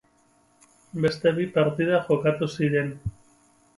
[1.03, 2.91] Beste bi partida jokatu ziren.